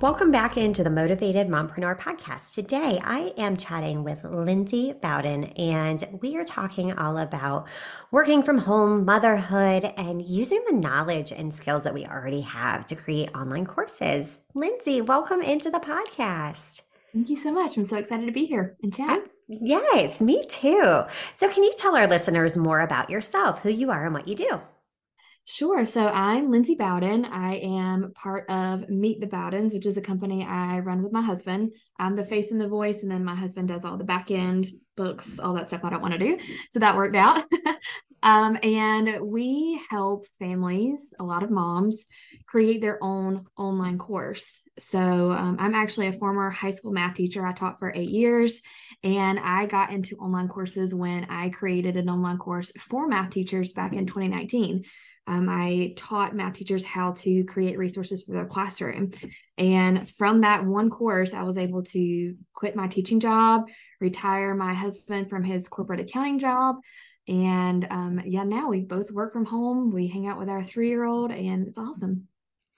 Welcome 0.00 0.30
back 0.30 0.56
into 0.56 0.84
the 0.84 0.90
Motivated 0.90 1.48
Mompreneur 1.48 1.98
podcast. 1.98 2.54
Today, 2.54 3.00
I 3.02 3.32
am 3.36 3.56
chatting 3.56 4.04
with 4.04 4.22
Lindsay 4.22 4.92
Bowden, 4.92 5.46
and 5.56 6.20
we 6.22 6.36
are 6.36 6.44
talking 6.44 6.92
all 6.92 7.18
about 7.18 7.66
working 8.12 8.44
from 8.44 8.58
home, 8.58 9.04
motherhood, 9.04 9.92
and 9.96 10.22
using 10.22 10.62
the 10.68 10.76
knowledge 10.76 11.32
and 11.32 11.52
skills 11.52 11.82
that 11.82 11.94
we 11.94 12.06
already 12.06 12.42
have 12.42 12.86
to 12.86 12.94
create 12.94 13.34
online 13.34 13.66
courses. 13.66 14.38
Lindsay, 14.54 15.00
welcome 15.00 15.42
into 15.42 15.68
the 15.68 15.80
podcast. 15.80 16.82
Thank 17.12 17.28
you 17.28 17.36
so 17.36 17.50
much. 17.50 17.76
I'm 17.76 17.82
so 17.82 17.96
excited 17.96 18.26
to 18.26 18.32
be 18.32 18.46
here 18.46 18.76
and 18.84 18.94
chat. 18.94 19.22
Yes, 19.48 20.20
me 20.20 20.44
too. 20.48 21.02
So, 21.38 21.48
can 21.48 21.64
you 21.64 21.72
tell 21.76 21.96
our 21.96 22.06
listeners 22.06 22.56
more 22.56 22.82
about 22.82 23.10
yourself, 23.10 23.58
who 23.62 23.70
you 23.70 23.90
are, 23.90 24.04
and 24.04 24.14
what 24.14 24.28
you 24.28 24.36
do? 24.36 24.60
Sure. 25.50 25.86
So 25.86 26.08
I'm 26.08 26.50
Lindsay 26.50 26.74
Bowden. 26.74 27.24
I 27.24 27.54
am 27.54 28.12
part 28.14 28.44
of 28.50 28.90
Meet 28.90 29.22
the 29.22 29.26
Bowdens, 29.26 29.72
which 29.72 29.86
is 29.86 29.96
a 29.96 30.02
company 30.02 30.44
I 30.44 30.80
run 30.80 31.02
with 31.02 31.10
my 31.10 31.22
husband. 31.22 31.72
I'm 31.98 32.16
the 32.16 32.26
face 32.26 32.50
and 32.50 32.60
the 32.60 32.68
voice, 32.68 33.02
and 33.02 33.10
then 33.10 33.24
my 33.24 33.34
husband 33.34 33.68
does 33.68 33.82
all 33.82 33.96
the 33.96 34.04
back 34.04 34.30
end 34.30 34.70
books, 34.94 35.38
all 35.38 35.54
that 35.54 35.68
stuff 35.68 35.84
I 35.84 35.88
don't 35.88 36.02
want 36.02 36.12
to 36.12 36.18
do. 36.18 36.38
So 36.68 36.80
that 36.80 36.96
worked 36.96 37.16
out. 37.16 37.44
um, 38.22 38.58
and 38.62 39.20
we 39.22 39.80
help 39.88 40.26
families, 40.38 41.14
a 41.18 41.24
lot 41.24 41.42
of 41.42 41.50
moms, 41.50 42.04
create 42.46 42.82
their 42.82 43.02
own 43.02 43.46
online 43.56 43.96
course. 43.96 44.64
So 44.78 45.32
um, 45.32 45.56
I'm 45.58 45.74
actually 45.74 46.08
a 46.08 46.12
former 46.12 46.50
high 46.50 46.72
school 46.72 46.92
math 46.92 47.14
teacher. 47.14 47.46
I 47.46 47.54
taught 47.54 47.78
for 47.78 47.90
eight 47.94 48.10
years, 48.10 48.60
and 49.02 49.38
I 49.38 49.64
got 49.64 49.92
into 49.92 50.16
online 50.16 50.48
courses 50.48 50.94
when 50.94 51.24
I 51.30 51.48
created 51.48 51.96
an 51.96 52.10
online 52.10 52.36
course 52.36 52.70
for 52.78 53.08
math 53.08 53.30
teachers 53.30 53.72
back 53.72 53.94
in 53.94 54.04
2019. 54.04 54.84
Um, 55.28 55.46
I 55.50 55.92
taught 55.94 56.34
math 56.34 56.54
teachers 56.54 56.84
how 56.84 57.12
to 57.18 57.44
create 57.44 57.76
resources 57.76 58.24
for 58.24 58.32
their 58.32 58.46
classroom. 58.46 59.12
And 59.58 60.08
from 60.08 60.40
that 60.40 60.64
one 60.64 60.88
course, 60.88 61.34
I 61.34 61.42
was 61.42 61.58
able 61.58 61.82
to 61.84 62.34
quit 62.54 62.74
my 62.74 62.88
teaching 62.88 63.20
job, 63.20 63.68
retire 64.00 64.54
my 64.54 64.72
husband 64.72 65.28
from 65.28 65.44
his 65.44 65.68
corporate 65.68 66.00
accounting 66.00 66.38
job. 66.38 66.76
And 67.28 67.86
um, 67.90 68.22
yeah, 68.24 68.44
now 68.44 68.70
we 68.70 68.80
both 68.80 69.10
work 69.10 69.34
from 69.34 69.44
home. 69.44 69.92
We 69.92 70.06
hang 70.06 70.26
out 70.26 70.38
with 70.38 70.48
our 70.48 70.64
three 70.64 70.88
year 70.88 71.04
old, 71.04 71.30
and 71.30 71.68
it's 71.68 71.76
awesome. 71.76 72.26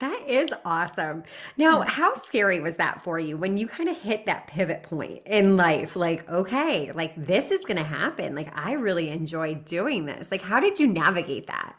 That 0.00 0.24
is 0.26 0.48
awesome. 0.64 1.22
Now, 1.56 1.82
how 1.82 2.14
scary 2.14 2.58
was 2.58 2.76
that 2.76 3.02
for 3.04 3.20
you 3.20 3.36
when 3.36 3.58
you 3.58 3.68
kind 3.68 3.88
of 3.88 3.96
hit 3.96 4.26
that 4.26 4.48
pivot 4.48 4.82
point 4.82 5.22
in 5.26 5.56
life? 5.56 5.94
Like, 5.94 6.28
okay, 6.28 6.90
like 6.90 7.14
this 7.26 7.52
is 7.52 7.60
going 7.60 7.76
to 7.76 7.84
happen. 7.84 8.34
Like, 8.34 8.50
I 8.58 8.72
really 8.72 9.10
enjoy 9.10 9.54
doing 9.54 10.06
this. 10.06 10.32
Like, 10.32 10.42
how 10.42 10.58
did 10.58 10.80
you 10.80 10.88
navigate 10.88 11.46
that? 11.46 11.76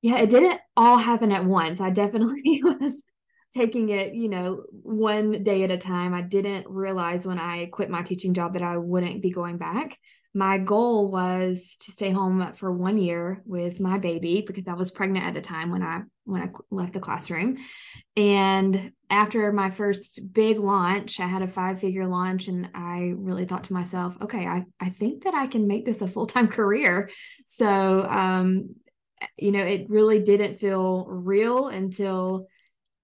Yeah, 0.00 0.18
it 0.18 0.30
didn't 0.30 0.60
all 0.76 0.96
happen 0.96 1.32
at 1.32 1.44
once. 1.44 1.80
I 1.80 1.90
definitely 1.90 2.62
was 2.64 3.02
taking 3.54 3.88
it, 3.88 4.14
you 4.14 4.28
know, 4.28 4.62
one 4.70 5.42
day 5.42 5.64
at 5.64 5.70
a 5.70 5.78
time. 5.78 6.14
I 6.14 6.22
didn't 6.22 6.66
realize 6.68 7.26
when 7.26 7.38
I 7.38 7.66
quit 7.66 7.90
my 7.90 8.02
teaching 8.02 8.34
job 8.34 8.52
that 8.52 8.62
I 8.62 8.76
wouldn't 8.76 9.22
be 9.22 9.30
going 9.30 9.58
back. 9.58 9.96
My 10.34 10.58
goal 10.58 11.10
was 11.10 11.78
to 11.80 11.90
stay 11.90 12.10
home 12.10 12.52
for 12.54 12.70
one 12.70 12.98
year 12.98 13.42
with 13.46 13.80
my 13.80 13.98
baby 13.98 14.44
because 14.46 14.68
I 14.68 14.74
was 14.74 14.90
pregnant 14.90 15.24
at 15.24 15.34
the 15.34 15.40
time 15.40 15.72
when 15.72 15.82
I 15.82 16.02
when 16.24 16.42
I 16.42 16.50
left 16.70 16.92
the 16.92 17.00
classroom. 17.00 17.56
And 18.14 18.92
after 19.08 19.50
my 19.52 19.70
first 19.70 20.20
big 20.32 20.60
launch, 20.60 21.18
I 21.18 21.26
had 21.26 21.40
a 21.40 21.48
five 21.48 21.80
figure 21.80 22.06
launch 22.06 22.48
and 22.48 22.68
I 22.74 23.14
really 23.16 23.46
thought 23.46 23.64
to 23.64 23.72
myself, 23.72 24.18
okay, 24.20 24.46
I, 24.46 24.66
I 24.78 24.90
think 24.90 25.24
that 25.24 25.32
I 25.32 25.46
can 25.46 25.66
make 25.66 25.86
this 25.86 26.02
a 26.02 26.08
full 26.08 26.26
time 26.26 26.48
career. 26.58 27.10
So 27.46 28.06
um, 28.06 28.74
you 29.36 29.52
know, 29.52 29.64
it 29.64 29.88
really 29.88 30.20
didn't 30.20 30.54
feel 30.54 31.06
real 31.08 31.68
until 31.68 32.46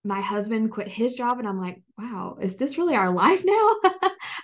my 0.04 0.20
husband 0.20 0.70
quit 0.70 0.88
his 0.88 1.14
job 1.14 1.38
and 1.38 1.48
I'm 1.48 1.58
like, 1.58 1.82
wow, 1.98 2.36
is 2.40 2.56
this 2.56 2.76
really 2.76 2.94
our 2.94 3.10
life 3.10 3.42
now? 3.44 3.76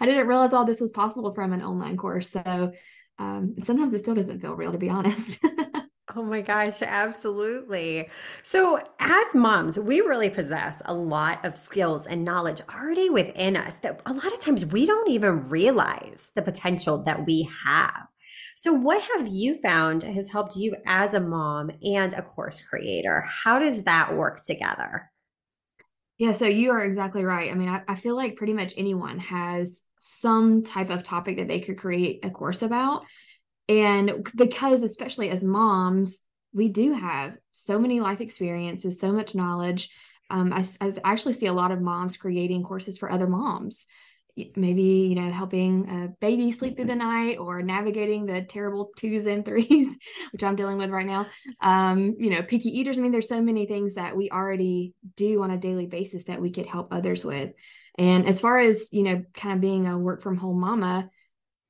I 0.01 0.07
didn't 0.07 0.27
realize 0.27 0.53
all 0.53 0.65
this 0.65 0.81
was 0.81 0.93
possible 0.93 1.35
from 1.35 1.53
an 1.53 1.63
online 1.63 1.97
course. 1.97 2.31
So 2.31 2.73
um, 3.19 3.57
sometimes 3.63 3.93
it 3.93 3.99
still 3.99 4.15
doesn't 4.15 4.41
feel 4.41 4.55
real, 4.55 4.73
to 4.73 4.79
be 4.79 4.89
honest. 4.89 5.39
Oh 6.17 6.25
my 6.25 6.41
gosh, 6.41 6.83
absolutely. 6.83 8.09
So, 8.43 8.81
as 8.99 9.35
moms, 9.35 9.79
we 9.79 10.01
really 10.01 10.29
possess 10.29 10.83
a 10.85 10.93
lot 10.93 11.45
of 11.45 11.57
skills 11.57 12.05
and 12.07 12.25
knowledge 12.25 12.61
already 12.69 13.09
within 13.11 13.57
us 13.57 13.77
that 13.77 14.01
a 14.07 14.13
lot 14.13 14.33
of 14.33 14.41
times 14.41 14.67
we 14.67 14.87
don't 14.87 15.09
even 15.09 15.49
realize 15.49 16.27
the 16.35 16.43
potential 16.43 16.99
that 17.05 17.27
we 17.27 17.49
have. 17.65 18.10
So, 18.57 18.73
what 18.73 19.03
have 19.03 19.27
you 19.27 19.61
found 19.61 20.03
has 20.03 20.29
helped 20.29 20.57
you 20.57 20.77
as 20.87 21.15
a 21.15 21.21
mom 21.21 21.71
and 21.83 22.13
a 22.13 22.23
course 22.23 22.61
creator? 22.61 23.21
How 23.21 23.59
does 23.59 23.85
that 23.85 24.17
work 24.17 24.45
together? 24.45 25.11
Yeah, 26.19 26.33
so 26.33 26.47
you 26.47 26.71
are 26.73 26.85
exactly 26.85 27.25
right. 27.25 27.51
I 27.51 27.55
mean, 27.55 27.69
I, 27.69 27.83
I 27.89 27.95
feel 27.95 28.15
like 28.15 28.37
pretty 28.37 28.53
much 28.53 28.75
anyone 28.77 29.19
has 29.21 29.85
some 29.99 30.63
type 30.63 30.91
of 30.91 31.03
topic 31.03 31.39
that 31.39 31.49
they 31.49 31.61
could 31.61 31.79
create 31.79 32.25
a 32.25 32.31
course 32.31 32.61
about. 32.61 33.05
And 33.69 34.29
because, 34.37 34.83
especially 34.83 35.31
as 35.31 35.43
moms, 35.43 36.21
we 36.53 36.69
do 36.69 36.93
have 36.93 37.39
so 37.53 37.79
many 37.79 38.01
life 38.01 38.21
experiences, 38.21 39.01
so 39.01 39.13
much 39.13 39.35
knowledge. 39.35 39.91
Um, 40.29 40.53
I, 40.53 40.67
I 40.81 40.93
actually 41.05 41.35
see 41.35 41.47
a 41.47 41.53
lot 41.53 41.73
of 41.73 41.81
moms 41.81 42.17
creating 42.17 42.65
courses 42.65 42.99
for 42.99 43.11
other 43.11 43.27
moms 43.27 43.87
maybe 44.57 44.83
you 44.83 45.15
know 45.15 45.31
helping 45.31 45.89
a 45.89 46.09
baby 46.21 46.51
sleep 46.53 46.77
through 46.77 46.87
the 46.87 46.95
night 46.95 47.39
or 47.39 47.63
navigating 47.63 48.27
the 48.27 48.43
terrible 48.43 48.91
twos 48.97 49.27
and 49.27 49.45
threes 49.45 49.97
which 50.33 50.43
i'm 50.43 50.57
dealing 50.57 50.79
with 50.79 50.91
right 50.91 51.07
now. 51.07 51.27
Um 51.61 52.17
you 52.19 52.31
know 52.31 52.43
picky 52.43 52.71
eaters 52.79 52.99
i 52.99 53.03
mean 53.03 53.13
there's 53.13 53.29
so 53.29 53.43
many 53.43 53.67
things 53.67 53.95
that 53.95 54.17
we 54.17 54.31
already 54.31 54.95
do 55.17 55.43
on 55.43 55.51
a 55.51 55.59
daily 55.59 55.87
basis 55.87 56.25
that 56.25 56.41
we 56.41 56.51
could 56.51 56.67
help 56.67 56.93
others 56.93 57.25
with. 57.25 57.53
And 57.99 58.27
as 58.27 58.41
far 58.41 58.59
as 58.59 58.89
you 58.93 59.03
know 59.03 59.25
kind 59.35 59.55
of 59.55 59.61
being 59.61 59.87
a 59.87 59.99
work 59.99 60.23
from 60.23 60.37
home 60.37 60.61
mama 60.61 61.11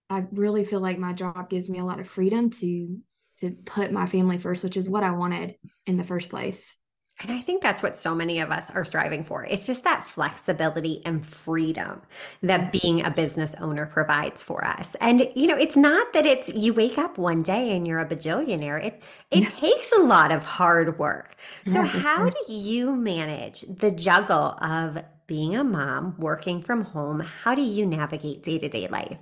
i 0.09 0.25
really 0.33 0.65
feel 0.65 0.81
like 0.81 0.99
my 0.99 1.13
job 1.13 1.49
gives 1.49 1.69
me 1.69 1.79
a 1.79 1.85
lot 1.85 2.01
of 2.01 2.09
freedom 2.09 2.51
to 2.51 2.99
to 3.41 3.53
put 3.65 3.93
my 3.93 4.07
family 4.07 4.39
first 4.39 4.63
which 4.65 4.77
is 4.77 4.89
what 4.89 5.03
i 5.03 5.13
wanted 5.13 5.55
in 5.87 5.97
the 5.97 6.05
first 6.05 6.29
place 6.29 6.77
and 7.21 7.31
I 7.31 7.41
think 7.41 7.63
that's 7.63 7.83
what 7.83 7.97
so 7.97 8.15
many 8.15 8.41
of 8.41 8.51
us 8.51 8.71
are 8.71 8.85
striving 8.85 9.25
for. 9.25 9.45
It's 9.45 9.67
just 9.67 9.85
that 9.85 10.07
flexibility 10.07 11.03
and 11.05 11.25
freedom 11.25 12.01
that 12.43 12.73
being 12.73 13.05
a 13.05 13.11
business 13.11 13.55
owner 13.61 13.85
provides 13.85 14.43
for 14.43 14.65
us. 14.65 14.97
And 15.01 15.29
you 15.35 15.47
know, 15.47 15.57
it's 15.57 15.77
not 15.77 16.13
that 16.15 16.25
it's 16.25 16.49
you 16.55 16.73
wake 16.73 16.97
up 16.97 17.19
one 17.19 17.43
day 17.43 17.77
and 17.77 17.87
you're 17.87 18.01
a 18.01 18.07
bajillionaire. 18.07 18.83
It 18.83 19.03
it 19.31 19.41
yeah. 19.41 19.49
takes 19.49 19.93
a 19.93 20.01
lot 20.01 20.33
of 20.33 20.45
hard 20.45 20.99
work. 20.99 21.37
So 21.67 21.83
how 21.83 22.31
do 22.31 22.53
you 22.53 22.97
manage 22.97 23.63
the 23.63 23.91
juggle 23.91 24.57
of 24.63 25.03
being 25.27 25.57
a 25.57 25.63
mom, 25.63 26.15
working 26.19 26.63
from 26.63 26.85
home? 26.85 27.21
How 27.21 27.55
do 27.55 27.63
you 27.63 27.85
navigate 27.87 28.43
day-to-day 28.43 28.89
life? 28.89 29.19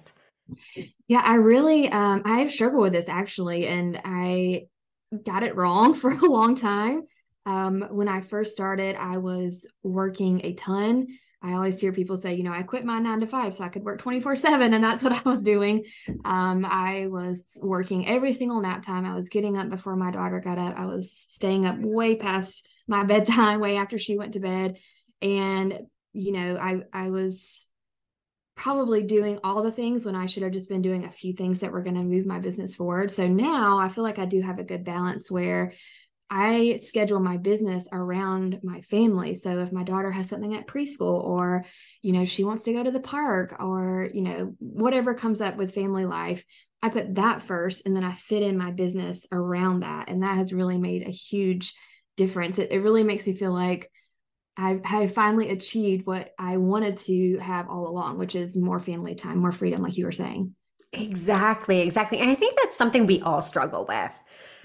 Yeah, 1.09 1.23
I 1.25 1.35
really 1.35 1.91
um 1.91 2.23
I 2.25 2.41
have 2.41 2.53
struggled 2.53 2.83
with 2.83 2.93
this 2.93 3.09
actually 3.09 3.67
and 3.67 4.01
I 4.05 4.69
got 5.25 5.43
it 5.43 5.57
wrong 5.57 5.95
for 6.01 6.13
a 6.13 6.25
long 6.25 6.55
time 6.55 7.03
um, 7.47 7.87
when 7.91 8.09
I 8.09 8.21
first 8.21 8.53
started, 8.53 8.97
I 8.97 9.19
was 9.19 9.67
working 9.83 10.45
a 10.45 10.55
ton. 10.55 11.07
I 11.41 11.53
always 11.53 11.81
hear 11.81 11.93
people 11.93 12.17
say, 12.17 12.35
you 12.35 12.43
know, 12.43 12.53
I 12.53 12.65
quit 12.65 12.85
my 12.85 12.99
nine 12.99 13.21
to 13.21 13.27
five 13.27 13.55
so 13.55 13.63
I 13.63 13.69
could 13.69 13.85
work 13.85 14.01
24 14.01 14.35
seven. 14.37 14.75
And 14.75 14.83
that's 14.83 15.05
what 15.05 15.13
I 15.13 15.29
was 15.29 15.43
doing. 15.43 15.85
Um, 16.25 16.65
I 16.69 17.07
was 17.09 17.57
working 17.63 18.09
every 18.09 18.33
single 18.33 18.61
nap 18.61 18.85
time. 18.85 19.05
I 19.05 19.15
was 19.15 19.29
getting 19.29 19.57
up 19.57 19.71
before 19.71 19.95
my 19.95 20.11
daughter 20.11 20.41
got 20.41 20.59
up. 20.59 20.79
I 20.79 20.87
was 20.87 21.13
staying 21.13 21.65
up 21.65 21.77
way 21.79 22.17
past 22.17 22.69
my 22.89 23.05
bedtime, 23.05 23.61
way 23.61 23.77
after 23.77 23.99
she 23.99 24.19
went 24.19 24.35
to 24.35 24.41
bed. 24.41 24.79
And, 25.23 25.87
you 26.13 26.33
know, 26.33 26.57
I, 26.57 26.83
I 26.93 27.11
was 27.11 27.69
probably 28.57 29.05
doing 29.05 29.39
all 29.45 29.63
the 29.63 29.71
things 29.71 30.05
when 30.05 30.17
I 30.17 30.27
should 30.27 30.43
have 30.43 30.53
just 30.53 30.69
been 30.69 30.83
doing 30.83 31.05
a 31.05 31.13
few 31.13 31.33
things 31.33 31.61
that 31.61 31.71
were 31.71 31.83
going 31.83 31.95
to 31.95 32.03
move 32.03 32.27
my 32.27 32.41
business 32.41 32.75
forward. 32.75 33.13
So 33.13 33.29
now 33.29 33.79
I 33.79 33.89
feel 33.89 34.03
like 34.03 34.19
I 34.19 34.25
do 34.25 34.43
have 34.43 34.59
a 34.59 34.65
good 34.65 34.85
balance 34.85 35.31
where 35.31 35.73
I 36.31 36.77
schedule 36.77 37.21
my 37.21 37.39
business 37.39 37.89
around 37.91 38.61
my 38.63 38.83
family. 38.83 39.35
So 39.35 39.61
if 39.61 39.73
my 39.73 39.83
daughter 39.83 40.11
has 40.11 40.29
something 40.29 40.55
at 40.55 40.67
preschool 40.67 41.25
or, 41.25 41.65
you 42.03 42.13
know, 42.13 42.25
she 42.25 42.45
wants 42.45 42.65
to 42.65 42.73
go 42.73 42.83
to 42.83 42.91
the 42.91 43.01
park 43.01 43.57
or, 43.61 44.11
you 44.13 44.23
know, 44.23 44.55
whatever 44.59 45.15
comes 45.15 45.41
up 45.41 45.57
with 45.57 45.75
family 45.75 46.05
life, 46.05 46.45
I 46.83 46.91
put 46.91 47.15
that 47.15 47.43
first 47.43 47.87
and 47.87 47.97
then 47.97 48.05
I 48.05 48.13
fit 48.13 48.43
in 48.43 48.59
my 48.59 48.71
business 48.71 49.27
around 49.33 49.81
that. 49.81 50.09
And 50.09 50.23
that 50.23 50.37
has 50.37 50.53
really 50.53 50.79
made 50.79 51.07
a 51.07 51.11
huge 51.11 51.75
difference. 52.17 52.59
It, 52.59 52.73
it 52.73 52.81
really 52.81 53.05
makes 53.05 53.27
me 53.27 53.35
feel 53.35 53.53
like 53.53 53.91
I 54.57 54.81
have 54.85 55.15
finally 55.15 55.51
achieved 55.51 56.07
what 56.07 56.33
I 56.39 56.57
wanted 56.57 56.99
to 56.99 57.39
have 57.39 57.71
all 57.71 57.89
along, 57.89 58.19
which 58.19 58.35
is 58.35 58.57
more 58.57 58.81
family 58.81 59.15
time, 59.15 59.39
more 59.39 59.53
freedom, 59.53 59.83
like 59.83 59.97
you 59.97 60.05
were 60.05 60.13
saying. 60.13 60.55
Exactly, 60.93 61.81
exactly. 61.81 62.19
And 62.19 62.31
I 62.31 62.35
think 62.35 62.59
that's 62.61 62.77
something 62.77 63.07
we 63.07 63.21
all 63.23 63.41
struggle 63.41 63.87
with 63.89 64.11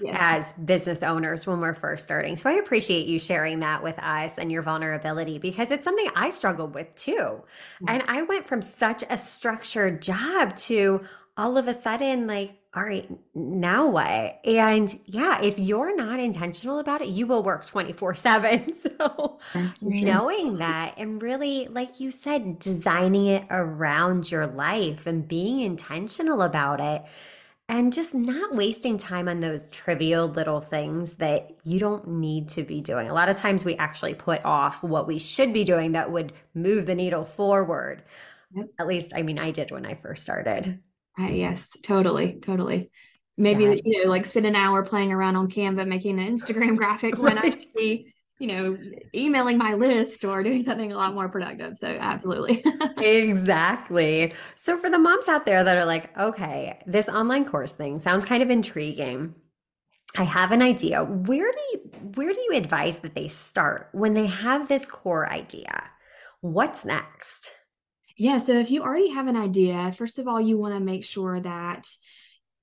yes. 0.00 0.16
as 0.18 0.52
business 0.64 1.02
owners 1.02 1.46
when 1.46 1.60
we're 1.60 1.74
first 1.74 2.04
starting. 2.04 2.36
So 2.36 2.50
I 2.50 2.54
appreciate 2.54 3.06
you 3.06 3.18
sharing 3.18 3.60
that 3.60 3.82
with 3.82 3.98
us 3.98 4.38
and 4.38 4.50
your 4.50 4.62
vulnerability 4.62 5.38
because 5.38 5.70
it's 5.70 5.84
something 5.84 6.08
I 6.14 6.30
struggled 6.30 6.74
with 6.74 6.94
too. 6.94 7.12
Mm-hmm. 7.14 7.88
And 7.88 8.02
I 8.08 8.22
went 8.22 8.46
from 8.46 8.62
such 8.62 9.04
a 9.08 9.16
structured 9.16 10.02
job 10.02 10.56
to 10.56 11.02
all 11.36 11.56
of 11.56 11.66
a 11.66 11.74
sudden, 11.74 12.26
like, 12.26 12.54
all 12.76 12.82
right, 12.82 13.08
now 13.34 13.88
what? 13.88 14.40
And 14.44 14.92
yeah, 15.06 15.40
if 15.40 15.58
you're 15.58 15.94
not 15.94 16.18
intentional 16.18 16.80
about 16.80 17.02
it, 17.02 17.08
you 17.08 17.26
will 17.26 17.42
work 17.42 17.64
24 17.66 18.14
7. 18.14 18.74
So 18.98 19.38
knowing 19.80 20.58
that 20.58 20.94
and 20.96 21.20
really, 21.20 21.68
like 21.68 22.00
you 22.00 22.10
said, 22.10 22.58
designing 22.58 23.26
it 23.26 23.44
around 23.50 24.30
your 24.30 24.46
life 24.46 25.06
and 25.06 25.26
being 25.26 25.60
intentional 25.60 26.42
about 26.42 26.80
it 26.80 27.04
and 27.68 27.92
just 27.92 28.14
not 28.14 28.54
wasting 28.54 28.98
time 28.98 29.28
on 29.28 29.40
those 29.40 29.70
trivial 29.70 30.28
little 30.28 30.60
things 30.60 31.14
that 31.14 31.50
you 31.64 31.78
don't 31.78 32.06
need 32.06 32.48
to 32.50 32.62
be 32.62 32.80
doing. 32.80 33.08
A 33.08 33.14
lot 33.14 33.28
of 33.28 33.36
times 33.36 33.64
we 33.64 33.74
actually 33.76 34.14
put 34.14 34.44
off 34.44 34.82
what 34.82 35.06
we 35.06 35.18
should 35.18 35.52
be 35.52 35.64
doing 35.64 35.92
that 35.92 36.12
would 36.12 36.34
move 36.54 36.86
the 36.86 36.94
needle 36.94 37.24
forward. 37.24 38.02
Yep. 38.54 38.66
At 38.78 38.86
least, 38.86 39.12
I 39.16 39.22
mean, 39.22 39.38
I 39.38 39.50
did 39.50 39.70
when 39.70 39.86
I 39.86 39.94
first 39.94 40.24
started. 40.24 40.80
Uh, 41.18 41.28
yes, 41.28 41.68
totally, 41.82 42.38
totally. 42.40 42.90
Maybe 43.36 43.64
yeah. 43.64 43.76
you 43.82 44.04
know, 44.04 44.10
like 44.10 44.26
spend 44.26 44.46
an 44.46 44.56
hour 44.56 44.84
playing 44.84 45.12
around 45.12 45.36
on 45.36 45.48
Canva 45.48 45.88
making 45.88 46.20
an 46.20 46.38
Instagram 46.38 46.76
graphic 46.76 47.18
when 47.18 47.38
I 47.38 47.50
you 48.38 48.48
know, 48.48 48.76
emailing 49.14 49.58
my 49.58 49.74
list 49.74 50.24
or 50.24 50.42
doing 50.42 50.62
something 50.62 50.92
a 50.92 50.96
lot 50.96 51.14
more 51.14 51.28
productive. 51.28 51.76
So 51.76 51.86
absolutely. 51.86 52.64
exactly. 52.96 54.34
So 54.56 54.76
for 54.78 54.90
the 54.90 54.98
moms 54.98 55.28
out 55.28 55.46
there 55.46 55.62
that 55.62 55.76
are 55.76 55.84
like, 55.84 56.16
okay, 56.18 56.80
this 56.86 57.08
online 57.08 57.44
course 57.44 57.72
thing 57.72 58.00
sounds 58.00 58.24
kind 58.24 58.42
of 58.42 58.50
intriguing. 58.50 59.34
I 60.16 60.24
have 60.24 60.52
an 60.52 60.62
idea. 60.62 61.02
Where 61.02 61.50
do 61.50 61.58
you 61.72 61.78
where 62.14 62.32
do 62.32 62.40
you 62.40 62.56
advise 62.56 62.98
that 62.98 63.14
they 63.14 63.28
start 63.28 63.88
when 63.92 64.14
they 64.14 64.26
have 64.26 64.68
this 64.68 64.86
core 64.86 65.28
idea? 65.30 65.84
What's 66.40 66.84
next? 66.84 67.50
Yeah. 68.16 68.38
So 68.38 68.52
if 68.52 68.70
you 68.70 68.82
already 68.82 69.10
have 69.10 69.26
an 69.26 69.36
idea, 69.36 69.92
first 69.96 70.18
of 70.18 70.28
all, 70.28 70.40
you 70.40 70.56
want 70.56 70.74
to 70.74 70.80
make 70.80 71.04
sure 71.04 71.40
that, 71.40 71.86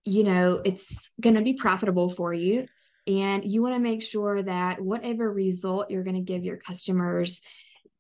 you 0.05 0.23
know, 0.23 0.61
it's 0.63 1.11
going 1.19 1.35
to 1.35 1.41
be 1.41 1.53
profitable 1.53 2.09
for 2.09 2.33
you. 2.33 2.67
And 3.07 3.43
you 3.43 3.61
want 3.61 3.75
to 3.75 3.79
make 3.79 4.03
sure 4.03 4.43
that 4.43 4.81
whatever 4.81 5.31
result 5.31 5.89
you're 5.89 6.03
going 6.03 6.15
to 6.15 6.21
give 6.21 6.43
your 6.43 6.57
customers 6.57 7.41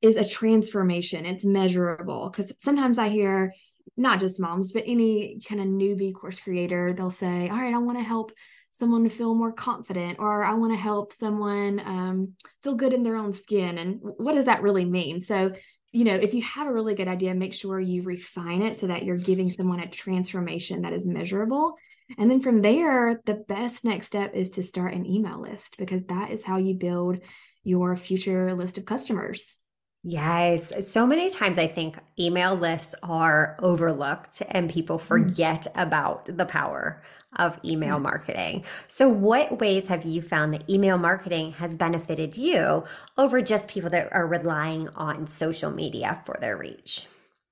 is 0.01 0.15
a 0.15 0.27
transformation, 0.27 1.25
it's 1.25 1.45
measurable. 1.45 2.29
Because 2.29 2.53
sometimes 2.59 2.97
I 2.97 3.09
hear, 3.09 3.53
not 3.97 4.19
just 4.19 4.39
moms, 4.39 4.71
but 4.71 4.83
any 4.85 5.39
kind 5.47 5.61
of 5.61 5.67
newbie 5.67 6.13
course 6.13 6.39
creator, 6.39 6.93
they'll 6.93 7.11
say, 7.11 7.49
All 7.49 7.57
right, 7.57 7.73
I 7.73 7.77
want 7.79 7.97
to 7.97 8.03
help 8.03 8.31
someone 8.71 9.07
feel 9.09 9.35
more 9.35 9.51
confident, 9.51 10.17
or 10.19 10.43
I 10.43 10.53
want 10.53 10.71
to 10.71 10.79
help 10.79 11.13
someone 11.13 11.81
um, 11.85 12.33
feel 12.63 12.75
good 12.75 12.93
in 12.93 13.03
their 13.03 13.17
own 13.17 13.33
skin. 13.33 13.77
And 13.77 13.99
what 14.01 14.33
does 14.33 14.45
that 14.45 14.61
really 14.61 14.85
mean? 14.85 15.19
So, 15.19 15.51
you 15.91 16.05
know, 16.05 16.15
if 16.15 16.33
you 16.33 16.41
have 16.43 16.67
a 16.67 16.73
really 16.73 16.95
good 16.95 17.09
idea, 17.09 17.35
make 17.35 17.53
sure 17.53 17.79
you 17.79 18.03
refine 18.03 18.61
it 18.61 18.77
so 18.77 18.87
that 18.87 19.03
you're 19.03 19.17
giving 19.17 19.51
someone 19.51 19.81
a 19.81 19.89
transformation 19.89 20.81
that 20.83 20.93
is 20.93 21.05
measurable. 21.05 21.75
And 22.17 22.29
then 22.29 22.41
from 22.41 22.61
there, 22.61 23.21
the 23.25 23.35
best 23.35 23.83
next 23.83 24.07
step 24.07 24.33
is 24.33 24.51
to 24.51 24.63
start 24.63 24.93
an 24.93 25.05
email 25.05 25.39
list 25.39 25.75
because 25.77 26.03
that 26.05 26.31
is 26.31 26.43
how 26.43 26.57
you 26.57 26.75
build 26.75 27.19
your 27.63 27.95
future 27.95 28.53
list 28.53 28.77
of 28.77 28.85
customers. 28.85 29.57
Yes. 30.03 30.91
So 30.91 31.05
many 31.05 31.29
times 31.29 31.59
I 31.59 31.67
think 31.67 31.97
email 32.17 32.55
lists 32.55 32.95
are 33.03 33.55
overlooked 33.61 34.41
and 34.49 34.69
people 34.69 34.97
mm. 34.97 35.01
forget 35.01 35.67
mm. 35.67 35.81
about 35.81 36.25
the 36.25 36.45
power 36.45 37.03
of 37.37 37.59
email 37.63 37.97
mm. 37.97 38.01
marketing. 38.01 38.63
So, 38.87 39.07
what 39.07 39.59
ways 39.59 39.87
have 39.89 40.03
you 40.03 40.23
found 40.23 40.55
that 40.55 40.67
email 40.67 40.97
marketing 40.97 41.51
has 41.53 41.75
benefited 41.75 42.35
you 42.35 42.83
over 43.17 43.41
just 43.41 43.67
people 43.67 43.91
that 43.91 44.11
are 44.11 44.25
relying 44.25 44.89
on 44.89 45.27
social 45.27 45.69
media 45.69 46.21
for 46.25 46.35
their 46.41 46.57
reach? 46.57 47.05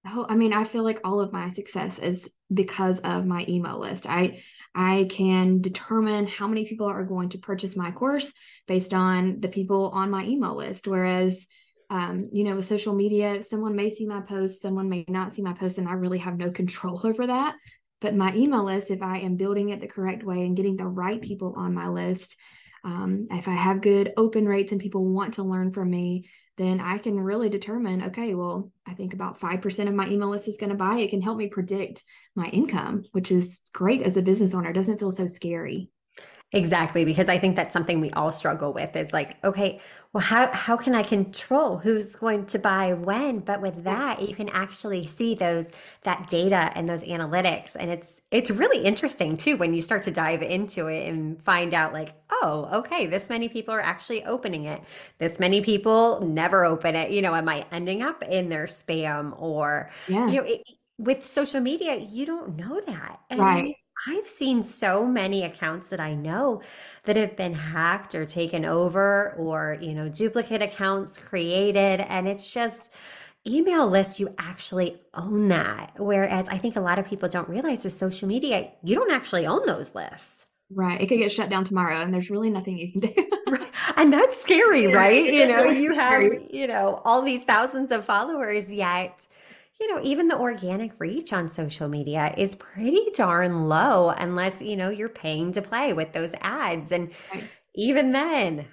Oh, 0.08 0.26
I 0.30 0.36
mean, 0.36 0.54
I 0.54 0.64
feel 0.64 0.84
like 0.84 1.02
all 1.04 1.20
of 1.20 1.34
my 1.34 1.50
success 1.50 2.00
is 2.00 2.32
because 2.54 3.00
of 3.00 3.26
my 3.26 3.46
email 3.50 3.80
list. 3.80 4.08
I 4.08 4.42
I 4.74 5.08
can 5.10 5.62
determine 5.62 6.26
how 6.26 6.48
many 6.48 6.66
people 6.66 6.88
are 6.88 7.04
going 7.04 7.30
to 7.30 7.38
purchase 7.38 7.76
my 7.76 7.92
course 7.92 8.32
based 8.68 8.94
on 8.94 9.42
the 9.42 9.50
people 9.50 9.90
on 9.90 10.10
my 10.10 10.26
email 10.26 10.56
list. 10.56 10.88
Whereas 10.88 11.46
um, 11.92 12.30
you 12.32 12.44
know, 12.44 12.56
with 12.56 12.66
social 12.66 12.94
media, 12.94 13.42
someone 13.42 13.76
may 13.76 13.90
see 13.90 14.06
my 14.06 14.22
post, 14.22 14.62
someone 14.62 14.90
may 14.90 15.06
not 15.08 15.34
see 15.34 15.42
my 15.42 15.54
post, 15.54 15.80
and 15.80 15.88
I 15.88 15.94
really 15.94 16.20
have 16.20 16.38
no 16.38 16.52
control 16.60 17.02
over 17.04 17.28
that. 17.28 17.56
But 18.02 18.16
my 18.16 18.34
email 18.36 18.64
list, 18.64 18.92
if 18.92 19.02
I 19.02 19.20
am 19.20 19.36
building 19.36 19.70
it 19.70 19.82
the 19.82 19.88
correct 19.88 20.24
way 20.24 20.46
and 20.46 20.56
getting 20.56 20.78
the 20.78 20.88
right 20.88 21.22
people 21.22 21.54
on 21.58 21.74
my 21.74 21.90
list, 21.90 22.38
um, 22.84 23.28
if 23.32 23.48
I 23.48 23.56
have 23.56 23.82
good 23.82 24.14
open 24.18 24.48
rates 24.48 24.72
and 24.72 24.82
people 24.82 25.06
want 25.06 25.36
to 25.36 25.44
learn 25.44 25.72
from 25.72 25.90
me, 25.90 26.30
then 26.58 26.80
I 26.80 26.98
can 26.98 27.20
really 27.20 27.50
determine 27.50 28.04
okay, 28.04 28.36
well, 28.36 28.72
I 28.86 28.94
think 28.94 29.14
about 29.14 29.40
5% 29.40 29.88
of 29.88 29.94
my 29.94 30.10
email 30.10 30.30
list 30.30 30.48
is 30.48 30.58
going 30.58 30.72
to 30.72 30.76
buy. 30.76 30.98
It 30.98 31.10
can 31.10 31.22
help 31.22 31.38
me 31.38 31.48
predict 31.48 32.04
my 32.36 32.48
income, 32.48 33.04
which 33.12 33.32
is 33.32 33.62
great 33.74 34.02
as 34.04 34.18
a 34.18 34.22
business 34.22 34.54
owner. 34.54 34.70
It 34.70 34.74
doesn't 34.74 35.00
feel 35.00 35.12
so 35.12 35.28
scary. 35.28 35.90
Exactly, 36.52 37.06
because 37.06 37.30
I 37.30 37.38
think 37.38 37.56
that's 37.56 37.74
something 37.74 38.02
we 38.02 38.10
all 38.12 38.32
struggle 38.32 38.74
with 38.74 38.96
is 38.96 39.14
like, 39.14 39.36
okay, 39.44 39.80
well, 40.14 40.24
how, 40.24 40.52
how 40.52 40.76
can 40.78 40.96
I 40.96 41.04
control 41.04 41.78
who's 41.78 42.16
going 42.16 42.48
to 42.48 42.58
buy 42.58 42.94
when? 42.94 43.42
But 43.42 43.62
with 43.62 43.84
that, 43.84 44.28
you 44.28 44.34
can 44.34 44.50
actually 44.50 45.06
see 45.06 45.36
those, 45.36 45.68
that 46.06 46.28
data 46.28 46.72
and 46.74 46.90
those 46.90 47.04
analytics. 47.04 47.76
And 47.80 47.92
it's, 47.92 48.20
it's 48.32 48.50
really 48.50 48.84
interesting 48.84 49.38
too, 49.38 49.58
when 49.58 49.76
you 49.76 49.82
start 49.82 50.02
to 50.04 50.12
dive 50.12 50.42
into 50.42 50.88
it 50.88 51.08
and 51.08 51.40
find 51.44 51.76
out 51.76 51.94
like, 51.94 52.16
oh, 52.32 52.68
okay, 52.74 53.06
this 53.06 53.30
many 53.30 53.48
people 53.48 53.76
are 53.76 53.82
actually 53.82 54.26
opening 54.26 54.66
it. 54.66 54.82
This 55.20 55.38
many 55.38 55.62
people 55.62 56.20
never 56.22 56.66
open 56.66 56.96
it. 56.96 57.12
You 57.12 57.22
know, 57.22 57.36
am 57.36 57.48
I 57.48 57.68
ending 57.72 58.02
up 58.02 58.24
in 58.24 58.50
their 58.50 58.66
spam 58.66 59.40
or, 59.40 59.92
yeah. 60.08 60.28
you 60.28 60.38
know, 60.38 60.48
it, 60.48 60.64
with 60.98 61.24
social 61.24 61.62
media, 61.62 61.96
you 61.96 62.26
don't 62.26 62.58
know 62.58 62.82
that. 62.88 63.20
And 63.30 63.40
right 63.40 63.76
I've 64.08 64.28
seen 64.28 64.64
so 64.64 65.06
many 65.06 65.44
accounts 65.44 65.90
that 65.90 66.00
I 66.00 66.14
know 66.14 66.62
that 67.04 67.16
have 67.16 67.36
been 67.36 67.54
hacked 67.54 68.16
or 68.16 68.26
taken 68.26 68.66
over 68.66 69.34
or, 69.38 69.78
you 69.82 69.94
know, 69.94 70.10
duplicate 70.10 70.62
accounts 70.62 71.18
created. 71.18 72.02
And 72.02 72.28
it's 72.28 72.52
just 72.52 72.92
email 73.48 73.88
lists, 73.88 74.20
you 74.20 74.34
actually 74.38 75.00
own 75.14 75.48
that. 75.50 75.94
Whereas 75.98 76.48
I 76.50 76.58
think 76.58 76.76
a 76.76 76.82
lot 76.82 77.00
of 77.00 77.06
people 77.06 77.28
don't 77.30 77.50
realize 77.50 77.84
with 77.84 77.94
social 77.94 78.28
media, 78.28 78.72
you 78.84 78.96
don't 78.96 79.12
actually 79.12 79.48
own 79.48 79.66
those 79.66 79.94
lists. 79.96 80.46
Right. 80.72 81.02
It 81.02 81.08
could 81.08 81.18
get 81.18 81.32
shut 81.32 81.50
down 81.50 81.66
tomorrow 81.66 82.02
and 82.02 82.14
there's 82.14 82.30
really 82.30 82.50
nothing 82.50 82.78
you 82.78 82.92
can 82.92 83.02
do. 83.02 83.14
right. 83.48 83.72
And 83.96 84.14
that's 84.14 84.40
scary, 84.40 84.88
right? 84.94 85.34
You 85.34 85.48
know, 85.48 85.64
you 85.64 85.94
have, 85.94 86.24
you 86.52 86.68
know, 86.68 87.02
all 87.06 87.22
these 87.22 87.44
thousands 87.44 87.92
of 87.92 88.06
followers, 88.06 88.72
yet 88.72 89.28
you 89.80 89.94
know, 89.94 90.02
even 90.04 90.28
the 90.28 90.38
organic 90.38 91.00
reach 91.00 91.32
on 91.32 91.54
social 91.54 91.88
media 91.88 92.34
is 92.38 92.56
pretty 92.56 93.08
darn 93.14 93.70
low 93.70 94.10
unless, 94.10 94.62
you 94.62 94.76
know, 94.76 94.90
you're 94.90 95.08
paying 95.08 95.54
to 95.54 95.62
play 95.62 95.94
with 95.94 96.12
those 96.12 96.32
ads. 96.42 96.92
And 96.92 97.12
right. 97.34 97.46
even 97.76 98.12
then, 98.12 98.68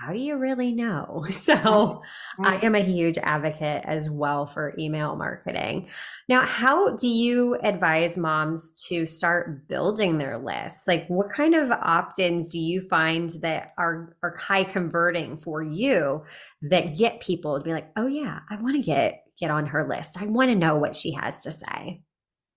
how 0.00 0.12
do 0.12 0.18
you 0.18 0.36
really 0.36 0.72
know? 0.72 1.24
So. 1.32 2.02
I 2.40 2.56
am 2.64 2.74
a 2.74 2.80
huge 2.80 3.18
advocate 3.18 3.82
as 3.84 4.08
well 4.08 4.46
for 4.46 4.74
email 4.78 5.16
marketing. 5.16 5.88
Now, 6.28 6.46
how 6.46 6.96
do 6.96 7.08
you 7.08 7.58
advise 7.62 8.16
moms 8.16 8.84
to 8.88 9.04
start 9.06 9.68
building 9.68 10.18
their 10.18 10.38
lists? 10.38 10.88
Like 10.88 11.06
what 11.08 11.30
kind 11.30 11.54
of 11.54 11.70
opt-ins 11.70 12.50
do 12.50 12.58
you 12.58 12.80
find 12.80 13.30
that 13.42 13.72
are 13.76 14.16
are 14.22 14.36
high 14.36 14.64
converting 14.64 15.36
for 15.36 15.62
you 15.62 16.24
that 16.62 16.96
get 16.96 17.20
people 17.20 17.58
to 17.58 17.62
be 17.62 17.72
like, 17.72 17.90
"Oh 17.96 18.06
yeah, 18.06 18.40
I 18.48 18.56
want 18.56 18.76
to 18.76 18.82
get 18.82 19.21
get 19.38 19.50
on 19.50 19.66
her 19.66 19.86
list. 19.86 20.20
I 20.20 20.26
want 20.26 20.50
to 20.50 20.56
know 20.56 20.76
what 20.76 20.96
she 20.96 21.12
has 21.12 21.42
to 21.42 21.50
say. 21.50 22.02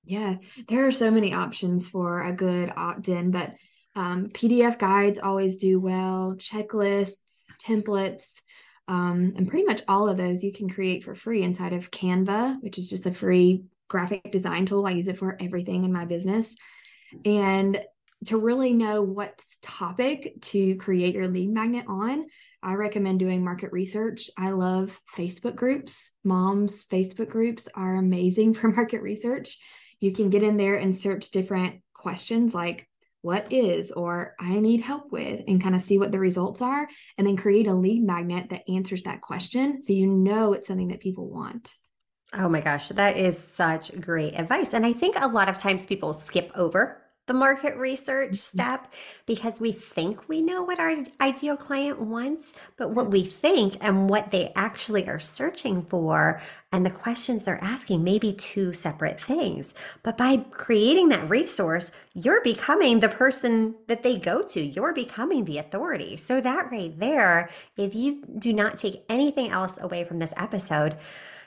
Yeah, 0.03 0.35
there 0.67 0.85
are 0.85 0.91
so 0.91 1.09
many 1.09 1.33
options 1.33 1.89
for 1.89 2.21
a 2.21 2.31
good 2.31 2.71
opt 2.75 3.09
in, 3.09 3.31
but 3.31 3.55
um, 3.95 4.29
PDF 4.29 4.77
guides 4.77 5.19
always 5.19 5.57
do 5.57 5.79
well, 5.79 6.35
checklists, 6.37 7.51
templates, 7.63 8.41
um, 8.87 9.33
and 9.35 9.47
pretty 9.47 9.65
much 9.65 9.81
all 9.87 10.07
of 10.07 10.17
those 10.17 10.43
you 10.43 10.51
can 10.51 10.69
create 10.69 11.03
for 11.03 11.15
free 11.15 11.41
inside 11.41 11.73
of 11.73 11.89
Canva, 11.89 12.61
which 12.61 12.77
is 12.77 12.89
just 12.89 13.05
a 13.05 13.13
free 13.13 13.63
graphic 13.87 14.31
design 14.31 14.65
tool. 14.65 14.85
I 14.85 14.91
use 14.91 15.07
it 15.07 15.17
for 15.17 15.37
everything 15.39 15.85
in 15.85 15.93
my 15.93 16.05
business. 16.05 16.55
And 17.23 17.83
to 18.25 18.37
really 18.37 18.73
know 18.73 19.01
what 19.01 19.43
topic 19.61 20.41
to 20.41 20.75
create 20.75 21.15
your 21.15 21.27
lead 21.27 21.49
magnet 21.49 21.85
on, 21.87 22.25
I 22.65 22.73
recommend 22.73 23.19
doing 23.19 23.43
market 23.43 23.71
research. 23.71 24.31
I 24.35 24.49
love 24.49 24.99
Facebook 25.15 25.55
groups. 25.55 26.13
Moms' 26.23 26.83
Facebook 26.83 27.29
groups 27.29 27.67
are 27.75 27.95
amazing 27.95 28.53
for 28.55 28.69
market 28.69 29.03
research. 29.03 29.59
You 29.99 30.11
can 30.11 30.31
get 30.31 30.41
in 30.41 30.57
there 30.57 30.75
and 30.75 30.93
search 30.93 31.29
different 31.29 31.81
questions 31.93 32.55
like, 32.55 32.87
what 33.21 33.51
is 33.51 33.91
or 33.91 34.35
I 34.39 34.59
need 34.59 34.81
help 34.81 35.11
with, 35.11 35.43
and 35.47 35.61
kind 35.61 35.73
of 35.73 35.81
see 35.81 35.97
what 35.97 36.11
the 36.11 36.19
results 36.19 36.61
are, 36.61 36.87
and 37.17 37.25
then 37.25 37.37
create 37.37 37.65
a 37.65 37.73
lead 37.73 38.03
magnet 38.03 38.49
that 38.49 38.69
answers 38.69 39.01
that 39.03 39.21
question 39.21 39.81
so 39.81 39.93
you 39.93 40.05
know 40.05 40.53
it's 40.53 40.67
something 40.67 40.89
that 40.89 40.99
people 40.99 41.27
want. 41.27 41.73
Oh 42.33 42.49
my 42.49 42.61
gosh, 42.61 42.89
that 42.89 43.17
is 43.17 43.37
such 43.37 43.99
great 43.99 44.33
advice. 44.35 44.73
And 44.73 44.85
I 44.85 44.93
think 44.93 45.19
a 45.19 45.27
lot 45.27 45.49
of 45.49 45.57
times 45.57 45.87
people 45.87 46.13
skip 46.13 46.51
over 46.55 47.01
the 47.27 47.33
market 47.33 47.75
research 47.77 48.31
mm-hmm. 48.31 48.57
step 48.57 48.93
because 49.25 49.59
we 49.59 49.71
think 49.71 50.27
we 50.29 50.41
know 50.41 50.63
what 50.63 50.79
our 50.79 50.95
ideal 51.19 51.57
client 51.57 51.99
wants, 51.99 52.53
but 52.77 52.91
what 52.91 53.09
we 53.09 53.23
think 53.23 53.77
and 53.81 54.09
what 54.09 54.31
they 54.31 54.51
actually 54.55 55.07
are 55.07 55.19
searching 55.19 55.83
for 55.83 56.41
and 56.71 56.85
the 56.85 56.89
questions 56.89 57.43
they're 57.43 57.63
asking 57.63 58.03
may 58.03 58.19
be 58.19 58.33
two 58.33 58.73
separate 58.73 59.19
things. 59.19 59.73
But 60.03 60.17
by 60.17 60.37
creating 60.51 61.09
that 61.09 61.29
resource, 61.29 61.91
you're 62.13 62.41
becoming 62.41 62.99
the 62.99 63.09
person 63.09 63.75
that 63.87 64.03
they 64.03 64.17
go 64.17 64.41
to. 64.41 64.61
You're 64.61 64.93
becoming 64.93 65.45
the 65.45 65.57
authority. 65.57 66.17
So, 66.17 66.41
that 66.41 66.71
right 66.71 66.97
there, 66.99 67.49
if 67.77 67.95
you 67.95 68.23
do 68.37 68.51
not 68.51 68.77
take 68.77 69.05
anything 69.09 69.49
else 69.49 69.79
away 69.79 70.03
from 70.03 70.19
this 70.19 70.33
episode, 70.35 70.97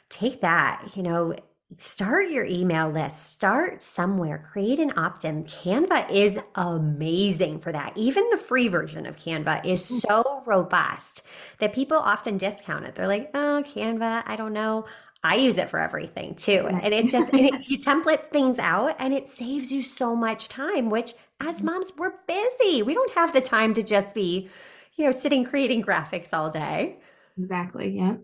take 0.09 0.41
that, 0.41 0.93
you 0.95 1.03
know, 1.03 1.35
start 1.77 2.31
your 2.31 2.47
email 2.47 2.89
list, 2.89 3.27
start 3.27 3.83
somewhere, 3.83 4.39
create 4.39 4.79
an 4.79 4.93
opt 4.97 5.25
in. 5.25 5.45
Canva 5.45 6.11
is 6.11 6.39
amazing 6.55 7.61
for 7.61 7.73
that. 7.73 7.93
Even 7.97 8.29
the 8.31 8.39
free 8.39 8.69
version 8.69 9.05
of 9.05 9.19
Canva 9.19 9.65
is 9.67 9.83
mm. 9.83 10.01
so 10.01 10.43
robust 10.47 11.23
that 11.59 11.75
people 11.75 11.99
often 11.99 12.39
discount 12.39 12.87
it. 12.87 12.95
They're 12.95 13.07
like, 13.07 13.31
oh, 13.35 13.63
Canva, 13.67 14.23
I 14.27 14.37
don't 14.37 14.55
know. 14.55 14.87
I 15.23 15.37
use 15.37 15.59
it 15.59 15.69
for 15.69 15.79
everything 15.79 16.35
too. 16.37 16.67
And 16.69 16.95
it 16.95 17.07
just, 17.11 17.33
and 17.33 17.47
it, 17.47 17.69
you 17.69 17.79
template 17.79 18.29
things 18.29 18.59
out 18.59 18.97
and 18.99 19.13
it 19.13 19.29
saves 19.29 19.71
you 19.71 19.83
so 19.83 20.17
much 20.17 20.49
time, 20.49 20.89
which 20.89 21.15
as 21.41 21.57
mm-hmm. 21.57 21.67
moms, 21.67 21.93
we're 21.99 22.15
busy. 22.27 22.83
We 22.83 22.95
don't 22.95 23.13
have 23.13 23.35
the 23.35 23.43
time 23.43 23.75
to 23.75 23.83
just 23.83 24.15
be, 24.15 24.49
you 24.97 25.05
know, 25.05 25.11
sitting 25.11 25.45
creating 25.45 25.83
graphics 25.83 26.33
all 26.33 26.49
day. 26.49 26.97
Exactly. 27.39 27.91
Yeah. 27.91 28.17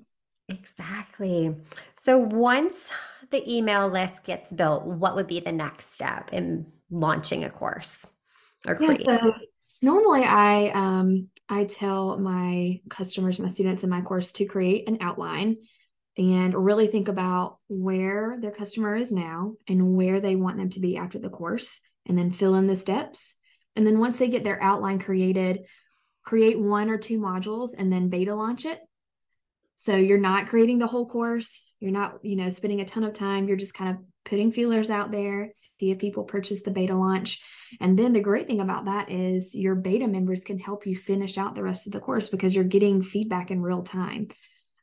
Exactly. 0.49 1.55
So 2.03 2.19
once 2.19 2.91
the 3.31 3.51
email 3.51 3.89
list 3.89 4.25
gets 4.25 4.53
built, 4.53 4.85
what 4.85 5.17
would 5.17 5.27
be 5.27 5.41
the 5.41 5.53
next 5.53 5.95
step 5.95 6.33
in 6.33 6.67
launching 6.91 7.45
a 7.45 7.51
course 7.51 8.05
or 8.67 8.77
creating? 8.77 9.07
Yeah, 9.07 9.19
so 9.21 9.35
normally 9.83 10.25
I 10.25 10.71
um 10.71 11.29
I 11.49 11.65
tell 11.65 12.19
my 12.19 12.81
customers, 12.89 13.39
my 13.39 13.49
students 13.49 13.85
in 13.85 13.91
my 13.91 14.01
course 14.01 14.33
to 14.33 14.47
create 14.47 14.89
an 14.89 14.99
outline 15.01 15.57
and 16.17 16.55
really 16.55 16.87
think 16.87 17.09
about 17.09 17.59
where 17.69 18.37
their 18.41 18.53
customer 18.53 18.95
is 18.95 19.11
now 19.11 19.55
and 19.69 19.97
where 19.97 20.21
they 20.21 20.37
want 20.37 20.57
them 20.57 20.71
to 20.71 20.81
be 20.81 20.97
after 20.97 21.19
the 21.19 21.29
course 21.29 21.81
and 22.07 22.17
then 22.17 22.33
fill 22.33 22.55
in 22.55 22.67
the 22.67 22.77
steps. 22.77 23.35
And 23.77 23.87
then 23.87 23.99
once 23.99 24.17
they 24.17 24.29
get 24.29 24.45
their 24.45 24.63
outline 24.63 25.01
created, 25.01 25.65
create 26.25 26.59
one 26.59 26.89
or 26.89 26.99
two 26.99 27.19
modules 27.19 27.71
and 27.77 27.93
then 27.93 28.09
beta 28.09 28.35
launch 28.35 28.65
it 28.65 28.81
so 29.77 29.97
you're 29.97 30.19
not 30.19 30.49
creating 30.49 30.79
the 30.79 30.87
whole 30.87 31.07
course. 31.07 31.75
You're 31.81 31.93
not, 31.93 32.19
you 32.23 32.37
know, 32.37 32.49
spending 32.51 32.81
a 32.81 32.85
ton 32.85 33.05
of 33.05 33.15
time. 33.15 33.49
You're 33.49 33.57
just 33.57 33.75
kind 33.75 33.91
of 33.91 34.03
putting 34.25 34.53
feelers 34.53 34.91
out 34.91 35.11
there, 35.11 35.51
see 35.53 35.91
if 35.91 35.99
people 35.99 36.25
purchase 36.25 36.63
the 36.63 36.71
beta 36.71 36.95
launch. 36.95 37.43
And 37.81 37.99
then 37.99 38.13
the 38.13 38.21
great 38.21 38.47
thing 38.47 38.61
about 38.61 38.87
that 38.87 39.11
is 39.11 39.55
your 39.55 39.75
beta 39.75 40.07
members 40.07 40.45
can 40.45 40.59
help 40.59 40.87
you 40.87 40.97
finish 40.97 41.37
out 41.37 41.55
the 41.55 41.63
rest 41.63 41.87
of 41.87 41.93
the 41.93 42.01
course 42.01 42.29
because 42.29 42.55
you're 42.55 42.65
getting 42.65 43.03
feedback 43.03 43.51
in 43.51 43.61
real 43.61 43.83
time. 43.83 44.29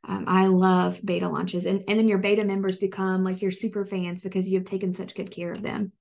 Um, 0.04 0.24
I 0.26 0.46
love 0.46 1.00
beta 1.04 1.28
launches. 1.28 1.64
And, 1.64 1.84
and 1.88 1.98
then 1.98 2.08
your 2.08 2.18
beta 2.18 2.44
members 2.44 2.78
become 2.78 3.24
like 3.24 3.40
your 3.40 3.50
super 3.50 3.84
fans 3.84 4.20
because 4.20 4.48
you 4.48 4.58
have 4.58 4.66
taken 4.66 4.94
such 4.94 5.14
good 5.14 5.30
care 5.30 5.52
of 5.52 5.62
them. 5.62 5.92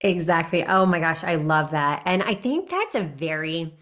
Exactly. 0.00 0.64
Oh 0.66 0.84
my 0.86 0.98
gosh, 0.98 1.24
I 1.24 1.36
love 1.36 1.70
that. 1.70 2.02
And 2.04 2.22
I 2.22 2.34
think 2.34 2.68
that's 2.68 2.94
a 2.94 3.02
very 3.02 3.76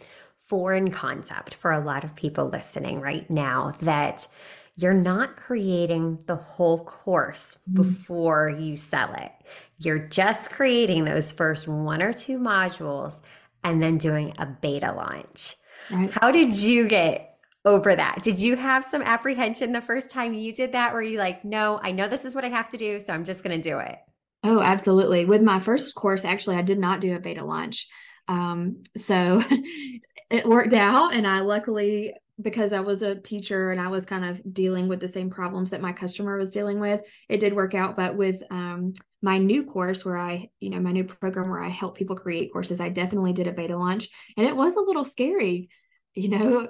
foreign 0.52 0.90
concept 0.90 1.54
for 1.54 1.72
a 1.72 1.80
lot 1.80 2.04
of 2.04 2.14
people 2.14 2.50
listening 2.50 3.00
right 3.00 3.30
now 3.30 3.72
that 3.80 4.28
you're 4.76 4.92
not 4.92 5.34
creating 5.34 6.22
the 6.26 6.36
whole 6.36 6.84
course 6.84 7.56
mm-hmm. 7.66 7.80
before 7.80 8.50
you 8.50 8.76
sell 8.76 9.14
it. 9.14 9.32
You're 9.78 9.98
just 9.98 10.50
creating 10.50 11.06
those 11.06 11.32
first 11.32 11.68
one 11.68 12.02
or 12.02 12.12
two 12.12 12.38
modules 12.38 13.18
and 13.64 13.82
then 13.82 13.96
doing 13.96 14.34
a 14.36 14.44
beta 14.44 14.92
launch. 14.92 15.56
Right. 15.90 16.10
How 16.20 16.30
did 16.30 16.52
you 16.52 16.86
get 16.86 17.38
over 17.64 17.96
that? 17.96 18.18
Did 18.22 18.38
you 18.38 18.54
have 18.56 18.84
some 18.84 19.00
apprehension 19.00 19.72
the 19.72 19.80
first 19.80 20.10
time 20.10 20.34
you 20.34 20.52
did 20.52 20.72
that? 20.72 20.92
Were 20.92 21.00
you 21.00 21.18
like, 21.18 21.46
no, 21.46 21.80
I 21.82 21.92
know 21.92 22.08
this 22.08 22.26
is 22.26 22.34
what 22.34 22.44
I 22.44 22.50
have 22.50 22.68
to 22.68 22.76
do, 22.76 23.00
so 23.00 23.14
I'm 23.14 23.24
just 23.24 23.42
going 23.42 23.58
to 23.58 23.70
do 23.70 23.78
it? 23.78 23.96
Oh, 24.44 24.60
absolutely. 24.60 25.24
With 25.24 25.40
my 25.40 25.60
first 25.60 25.94
course, 25.94 26.26
actually, 26.26 26.56
I 26.56 26.62
did 26.62 26.78
not 26.78 27.00
do 27.00 27.16
a 27.16 27.20
beta 27.20 27.42
launch. 27.42 27.88
Um, 28.28 28.82
so 28.96 29.42
it 30.32 30.46
worked 30.46 30.72
out. 30.72 31.14
And 31.14 31.26
I 31.26 31.40
luckily, 31.40 32.14
because 32.40 32.72
I 32.72 32.80
was 32.80 33.02
a 33.02 33.14
teacher 33.14 33.70
and 33.70 33.80
I 33.80 33.88
was 33.88 34.06
kind 34.06 34.24
of 34.24 34.40
dealing 34.52 34.88
with 34.88 34.98
the 34.98 35.06
same 35.06 35.28
problems 35.30 35.70
that 35.70 35.82
my 35.82 35.92
customer 35.92 36.36
was 36.38 36.50
dealing 36.50 36.80
with, 36.80 37.02
it 37.28 37.38
did 37.38 37.54
work 37.54 37.74
out. 37.74 37.94
But 37.94 38.16
with 38.16 38.42
um, 38.50 38.94
my 39.20 39.38
new 39.38 39.64
course, 39.64 40.04
where 40.04 40.16
I, 40.16 40.48
you 40.58 40.70
know, 40.70 40.80
my 40.80 40.92
new 40.92 41.04
program 41.04 41.50
where 41.50 41.62
I 41.62 41.68
help 41.68 41.96
people 41.96 42.16
create 42.16 42.52
courses, 42.52 42.80
I 42.80 42.88
definitely 42.88 43.34
did 43.34 43.46
a 43.46 43.52
beta 43.52 43.76
launch. 43.76 44.08
And 44.36 44.46
it 44.46 44.56
was 44.56 44.74
a 44.74 44.80
little 44.80 45.04
scary. 45.04 45.68
You 46.14 46.28
know, 46.30 46.68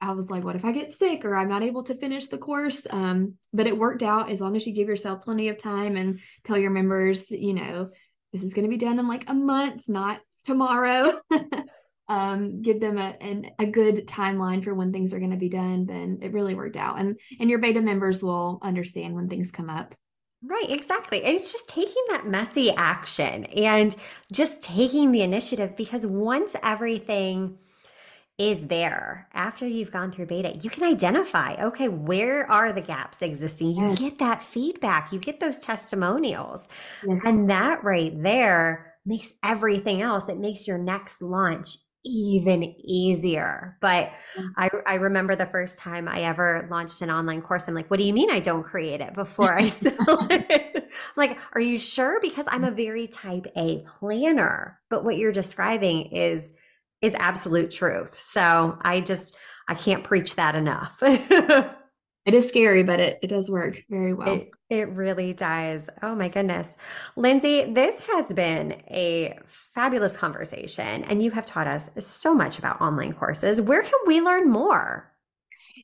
I 0.00 0.12
was 0.12 0.30
like, 0.30 0.42
what 0.42 0.56
if 0.56 0.64
I 0.64 0.72
get 0.72 0.90
sick 0.90 1.24
or 1.24 1.36
I'm 1.36 1.48
not 1.48 1.62
able 1.62 1.82
to 1.84 1.94
finish 1.94 2.26
the 2.28 2.38
course? 2.38 2.86
Um, 2.88 3.34
but 3.52 3.66
it 3.66 3.76
worked 3.76 4.02
out 4.02 4.30
as 4.30 4.40
long 4.40 4.56
as 4.56 4.66
you 4.66 4.72
give 4.72 4.88
yourself 4.88 5.22
plenty 5.22 5.48
of 5.48 5.58
time 5.58 5.96
and 5.96 6.20
tell 6.42 6.58
your 6.58 6.70
members, 6.70 7.30
you 7.30 7.52
know, 7.52 7.90
this 8.32 8.42
is 8.42 8.54
going 8.54 8.64
to 8.64 8.70
be 8.70 8.78
done 8.78 8.98
in 8.98 9.06
like 9.06 9.28
a 9.28 9.34
month, 9.34 9.88
not 9.88 10.20
tomorrow. 10.42 11.20
um, 12.08 12.62
give 12.62 12.80
them 12.80 12.98
a, 12.98 13.16
an, 13.20 13.50
a 13.58 13.66
good 13.66 14.06
timeline 14.06 14.62
for 14.62 14.74
when 14.74 14.92
things 14.92 15.14
are 15.14 15.18
going 15.18 15.30
to 15.30 15.36
be 15.36 15.48
done, 15.48 15.86
then 15.86 16.18
it 16.22 16.32
really 16.32 16.54
worked 16.54 16.76
out. 16.76 16.98
And 16.98 17.18
and 17.40 17.48
your 17.48 17.58
beta 17.58 17.80
members 17.80 18.22
will 18.22 18.58
understand 18.62 19.14
when 19.14 19.28
things 19.28 19.50
come 19.50 19.70
up. 19.70 19.94
Right, 20.46 20.70
exactly. 20.70 21.22
And 21.24 21.34
it's 21.34 21.52
just 21.52 21.68
taking 21.68 22.04
that 22.10 22.26
messy 22.26 22.70
action 22.70 23.46
and 23.46 23.96
just 24.30 24.60
taking 24.60 25.10
the 25.10 25.22
initiative 25.22 25.74
because 25.74 26.06
once 26.06 26.54
everything 26.62 27.56
is 28.36 28.66
there 28.66 29.28
after 29.32 29.66
you've 29.66 29.92
gone 29.92 30.12
through 30.12 30.26
beta, 30.26 30.56
you 30.56 30.68
can 30.68 30.82
identify, 30.82 31.54
okay, 31.54 31.88
where 31.88 32.50
are 32.50 32.74
the 32.74 32.82
gaps 32.82 33.22
existing? 33.22 33.70
You 33.70 33.90
yes. 33.90 33.98
get 33.98 34.18
that 34.18 34.42
feedback, 34.42 35.12
you 35.12 35.18
get 35.18 35.40
those 35.40 35.56
testimonials. 35.56 36.68
Yes. 37.06 37.22
And 37.24 37.48
that 37.48 37.82
right 37.82 38.12
there 38.22 38.94
makes 39.06 39.32
everything 39.42 40.02
else, 40.02 40.28
it 40.28 40.38
makes 40.38 40.66
your 40.66 40.78
next 40.78 41.22
launch 41.22 41.76
even 42.04 42.62
easier. 42.78 43.76
But 43.80 44.12
mm. 44.36 44.50
I, 44.56 44.70
I 44.86 44.94
remember 44.94 45.34
the 45.34 45.46
first 45.46 45.78
time 45.78 46.08
I 46.08 46.22
ever 46.22 46.66
launched 46.70 47.00
an 47.02 47.10
online 47.10 47.42
course, 47.42 47.64
I'm 47.66 47.74
like, 47.74 47.90
what 47.90 47.98
do 47.98 48.04
you 48.04 48.12
mean 48.12 48.30
I 48.30 48.40
don't 48.40 48.62
create 48.62 49.00
it 49.00 49.14
before 49.14 49.54
I 49.54 49.66
sell 49.68 50.26
it? 50.30 50.90
like, 51.16 51.38
are 51.54 51.60
you 51.60 51.78
sure? 51.78 52.20
Because 52.20 52.46
I'm 52.48 52.64
a 52.64 52.70
mm. 52.70 52.76
very 52.76 53.06
type 53.08 53.46
A 53.56 53.84
planner. 53.98 54.80
But 54.90 55.04
what 55.04 55.16
you're 55.16 55.32
describing 55.32 56.12
is 56.12 56.52
is 57.02 57.14
absolute 57.18 57.70
truth. 57.70 58.18
So 58.18 58.78
I 58.82 59.00
just 59.00 59.36
I 59.68 59.74
can't 59.74 60.04
preach 60.04 60.36
that 60.36 60.54
enough. 60.54 61.02
It 62.26 62.32
is 62.34 62.48
scary, 62.48 62.84
but 62.84 63.00
it, 63.00 63.18
it 63.22 63.26
does 63.28 63.50
work 63.50 63.82
very 63.90 64.14
well. 64.14 64.36
It, 64.36 64.50
it 64.80 64.88
really 64.90 65.32
does. 65.32 65.88
Oh 66.02 66.14
my 66.14 66.28
goodness. 66.28 66.68
Lindsay, 67.16 67.72
this 67.72 68.00
has 68.00 68.26
been 68.32 68.72
a 68.90 69.38
fabulous 69.74 70.16
conversation, 70.16 71.04
and 71.04 71.22
you 71.22 71.30
have 71.32 71.46
taught 71.46 71.66
us 71.66 71.90
so 71.98 72.34
much 72.34 72.58
about 72.58 72.80
online 72.80 73.12
courses. 73.12 73.60
Where 73.60 73.82
can 73.82 74.00
we 74.06 74.20
learn 74.20 74.50
more? 74.50 75.10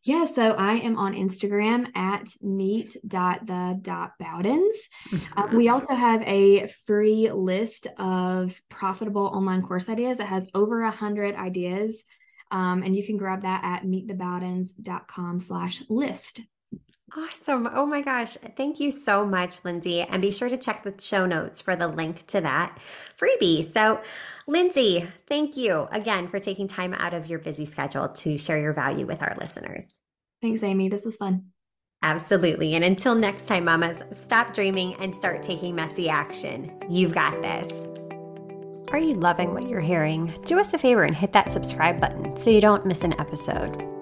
Yeah, 0.02 0.24
so 0.24 0.52
I 0.52 0.74
am 0.74 0.96
on 0.96 1.14
Instagram 1.14 1.94
at 1.96 2.28
meet.the.bowdens. 2.40 4.74
Mm-hmm. 5.10 5.38
Uh, 5.38 5.48
we 5.54 5.68
also 5.68 5.94
have 5.94 6.22
a 6.22 6.68
free 6.86 7.30
list 7.30 7.86
of 7.98 8.60
profitable 8.68 9.26
online 9.26 9.62
course 9.62 9.88
ideas 9.88 10.18
that 10.18 10.28
has 10.28 10.48
over 10.54 10.82
a 10.82 10.90
hundred 10.90 11.34
ideas 11.34 12.04
um, 12.50 12.82
and 12.82 12.96
you 12.96 13.04
can 13.04 13.16
grab 13.16 13.42
that 13.42 13.62
at 13.62 13.84
meetthebowdens.com 13.84 15.40
slash 15.40 15.82
list. 15.88 16.40
Awesome. 17.16 17.68
Oh 17.72 17.86
my 17.86 18.02
gosh. 18.02 18.36
Thank 18.56 18.78
you 18.78 18.90
so 18.90 19.26
much, 19.26 19.64
Lindsay. 19.64 20.02
And 20.02 20.22
be 20.22 20.30
sure 20.30 20.48
to 20.48 20.56
check 20.56 20.84
the 20.84 20.94
show 21.00 21.26
notes 21.26 21.60
for 21.60 21.74
the 21.74 21.88
link 21.88 22.26
to 22.28 22.40
that 22.40 22.78
freebie. 23.18 23.72
So, 23.72 24.00
Lindsay, 24.46 25.08
thank 25.28 25.56
you 25.56 25.88
again 25.90 26.28
for 26.28 26.38
taking 26.38 26.68
time 26.68 26.94
out 26.94 27.14
of 27.14 27.26
your 27.26 27.40
busy 27.40 27.64
schedule 27.64 28.08
to 28.08 28.38
share 28.38 28.60
your 28.60 28.72
value 28.72 29.06
with 29.06 29.22
our 29.22 29.36
listeners. 29.40 29.86
Thanks, 30.40 30.62
Amy. 30.62 30.88
This 30.88 31.04
was 31.04 31.16
fun. 31.16 31.46
Absolutely. 32.02 32.74
And 32.74 32.84
until 32.84 33.14
next 33.14 33.46
time, 33.46 33.64
mamas, 33.64 34.02
stop 34.22 34.54
dreaming 34.54 34.94
and 34.94 35.14
start 35.16 35.42
taking 35.42 35.74
messy 35.74 36.08
action. 36.08 36.72
You've 36.88 37.12
got 37.12 37.42
this. 37.42 37.68
Are 38.90 38.98
you 38.98 39.14
loving 39.14 39.52
what 39.52 39.68
you're 39.68 39.80
hearing? 39.80 40.34
Do 40.46 40.58
us 40.58 40.72
a 40.72 40.78
favor 40.78 41.02
and 41.02 41.14
hit 41.14 41.32
that 41.32 41.52
subscribe 41.52 42.00
button 42.00 42.36
so 42.36 42.50
you 42.50 42.60
don't 42.60 42.86
miss 42.86 43.04
an 43.04 43.18
episode. 43.20 43.99